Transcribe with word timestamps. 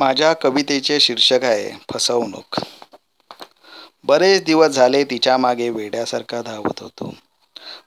माझ्या 0.00 0.32
कवितेचे 0.32 0.98
शीर्षक 1.00 1.44
आहे 1.44 1.70
फसवणूक. 1.88 2.60
बरेच 4.04 4.42
दिवस 4.44 4.70
झाले 4.70 5.02
तिच्यामागे 5.04 5.68
वेड्यासारखा 5.70 6.40
धावत 6.42 6.80
होतो. 6.82 7.12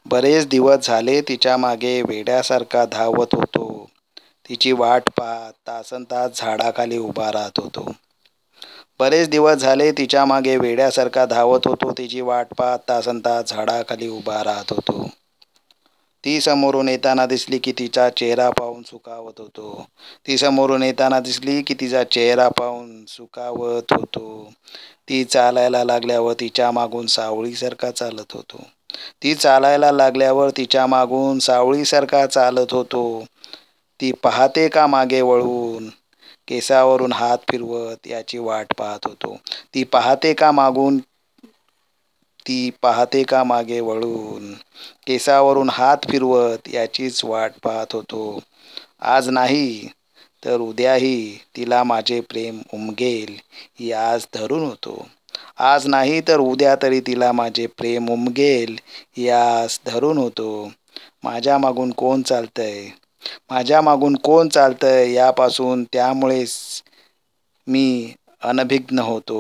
बरेच 0.06 0.48
दिवस 0.48 0.86
झाले 0.88 1.20
तिच्यामागे 1.22 2.02
वेड्यासारखा 2.02 2.86
धावत 2.86 3.36
होतो. 3.36 3.66
तिची 4.50 4.72
वाट 4.72 5.10
पाहत 5.18 5.54
तासन 5.68 6.04
तास 6.04 6.42
झाडाखाली 6.42 6.98
उभा 6.98 7.32
राहत 7.32 7.60
होतो. 7.60 7.92
बरेच 9.00 9.28
दिवस 9.30 9.56
झाले 9.58 9.92
तिच्यामागे 9.92 10.56
वेड्यासारखा 10.58 11.26
धावत 11.26 11.68
होतो. 11.68 11.92
तिची 11.98 12.22
वाट 12.22 12.54
पाहत 12.54 12.80
तासन 12.90 13.20
तास 13.20 13.50
झाडाखाली 13.50 14.08
उभा 14.10 14.44
राहत 14.44 14.72
होतो. 14.72 15.08
ती 16.24 16.40
समोरून 16.42 16.90
येताना 16.90 17.26
दिसली 17.26 17.58
की 17.58 17.72
तिचा 17.72 18.10
चेहरा 18.10 18.50
पाहून 18.50 18.82
सुखावत 18.84 19.40
होतो. 19.40 19.86
ती 20.28 20.38
समोरून 20.38 20.84
येताना 20.84 21.20
दिसली 21.20 21.62
की 21.62 21.74
तिचा 21.74 22.04
चेहरा 22.04 22.48
पाहून 22.50 23.06
सुखावत 23.08 23.94
होतो. 23.94 24.52
ती 25.08 25.24
चालायला 25.24 25.84
लागल्यावर 25.84 26.34
तिच्या 26.34 26.72
मागून 26.72 27.08
सावळीसारखा 27.08 27.92
चालत 27.92 28.34
होतो. 28.34 28.64
ती 29.22 29.34
चालायला 29.36 29.92
लागल्यावर 29.92 30.50
तिच्या 30.50 30.86
मागून 30.88 31.40
सावळीसारखा 31.40 32.26
चालत 32.26 32.74
होतो. 32.74 33.04
ती 34.00 34.12
पाहते 34.24 34.68
का 34.68 34.88
मागे 34.88 35.22
वळून? 35.22 35.90
केसावरून 36.48 37.14
हात 37.14 37.38
फिरवत 37.52 38.08
याची 38.08 38.38
वाट 38.38 38.74
पाहत 38.78 39.06
होतो. 39.06 39.36
ती 39.74 39.84
पाहते 39.84 40.34
का 40.34 40.52
मागून 40.52 40.98
ती 42.46 42.70
पाहते 42.82 43.24
का 43.24 43.44
मागे 43.44 43.80
वळून? 43.80 44.54
केसावरून 45.08 45.70
हात 45.70 46.10
फिरवत 46.10 46.68
याचीच 46.70 47.24
वाट 47.26 47.52
पाहत 47.64 47.94
होतो. 47.94 48.40
आज 49.02 49.30
नाही 49.30 49.88
तर 50.44 50.60
उद्याही 50.60 51.16
तिला 51.56 51.84
माझे 51.84 52.20
प्रेम 52.22 52.62
उमगेल 52.74 53.36
ही 53.80 53.92
आज 53.92 54.26
धरून 54.34 54.64
होतो. 54.66 55.06
आज 55.62 55.88
नाही 55.88 56.20
तर 56.22 56.40
उद्या 56.42 56.76
तरी 56.76 57.00
तिला 57.02 57.32
माझे 57.32 57.66
प्रेम 57.78 58.10
उमगेल 58.10 58.76
ही 59.18 59.28
आज 59.30 59.80
धरून 59.86 60.18
होतो. 60.18 60.50
माझ्या 61.24 61.58
मागून 61.58 61.92
कोण 61.92 62.22
चालतंय? 62.22 62.88
माझ्या 63.50 63.82
मागून 63.82 64.16
कोण 64.24 64.48
चालतंय 64.50 65.12
यापासून 65.14 65.84
त्यामुळेच 65.94 66.54
मी 67.68 68.14
अनभिग्न 68.42 69.00
होतो. 69.02 69.40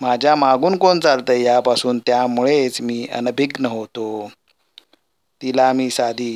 माझ्या 0.00 0.34
मागून 0.36 0.76
कोण 0.76 1.00
चालतंय 1.00 1.42
यापासून? 1.42 1.98
त्यामुळेच 2.06 2.80
मी 2.80 3.06
अनभिज्ञ 3.12 3.66
होतो. 3.66 4.08
तिला 5.40 5.72
मी 5.72 5.88
साधी 5.90 6.32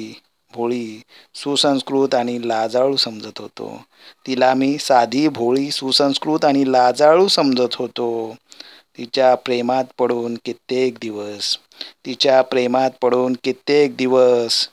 भोळी 0.52 1.00
सुसंस्कृत 1.34 2.14
आणि 2.14 2.38
लाजाळू 2.48 2.96
समजत 2.96 3.38
होतो. 3.38 3.68
तिला 4.26 4.52
मी 4.54 4.76
साधी 4.78 5.26
भोळी 5.28 5.70
सुसंस्कृत 5.70 6.44
आणि 6.44 6.70
लाजाळू 6.72 7.26
समजत 7.28 7.74
होतो. 7.74 8.08
तिच्या 8.98 9.34
प्रेमात 9.36 9.84
पडून 9.98 10.36
कित्येक 10.44 10.98
दिवस. 11.00 11.56
तिच्या 12.04 12.40
प्रेमात 12.42 12.90
पडून 13.02 13.34
कित्येक 13.44 13.96
दिवस. 13.96 14.66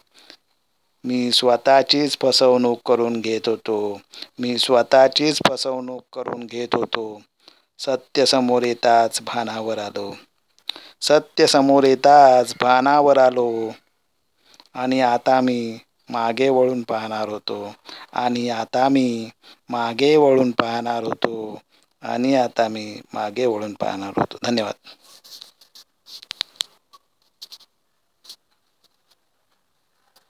मी 1.03 1.31
स्वतःचीच 1.31 2.17
फसवणूक 2.21 2.79
करून 2.85 3.19
घेत 3.21 3.47
होतो. 3.47 3.77
मी 4.39 4.57
स्वतःचीच 4.57 5.39
फसवणूक 5.47 6.01
करून 6.13 6.45
घेत 6.45 6.75
होतो. 6.75 7.05
सत्य 7.79 8.25
समोर 8.25 8.63
येताच 8.63 9.21
भानावर 9.23 9.77
आलो. 9.79 10.07
सत्य 11.01 11.47
समोर 11.47 11.83
येताच 11.83 12.53
भानावर 12.61 13.17
आलो. 13.17 13.49
आणि 14.75 14.99
आता 15.01 15.39
मी 15.41 15.59
मागे 16.09 16.49
वळून 16.49 16.81
पाहणार 16.83 17.29
होतो. 17.29 17.73
आणि 18.13 18.47
आता 18.49 18.87
मी 18.89 19.29
मागे 19.69 20.15
वळून 20.15 20.51
पाहणार 20.51 21.03
होतो. 21.03 21.59
आणि 22.03 22.35
आता 22.35 22.67
मी 22.67 22.85
मागे 23.13 23.45
वळून 23.45 23.73
पाहणार 23.73 24.13
होतो. 24.17 24.37
धन्यवाद. 24.43 24.75